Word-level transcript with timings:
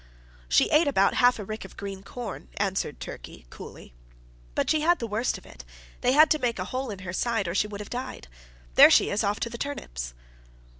"She 0.49 0.67
ate 0.71 0.87
about 0.87 1.13
half 1.13 1.37
a 1.37 1.43
rick 1.43 1.63
of 1.63 1.77
green 1.77 2.01
corn," 2.01 2.49
answered 2.57 2.99
Turkey, 2.99 3.45
coolly. 3.51 3.93
"But 4.55 4.67
she 4.67 4.81
had 4.81 4.97
the 4.97 5.05
worst 5.05 5.37
of 5.37 5.45
it. 5.45 5.63
They 6.01 6.13
had 6.13 6.31
to 6.31 6.39
make 6.39 6.57
a 6.57 6.65
hole 6.65 6.89
in 6.89 6.97
her 7.05 7.13
side, 7.13 7.47
or 7.47 7.53
she 7.53 7.67
would 7.67 7.81
have 7.81 7.91
died. 7.91 8.27
There 8.73 8.89
she 8.89 9.11
is 9.11 9.23
off 9.23 9.39
to 9.41 9.49
the 9.51 9.59
turnips!" 9.59 10.15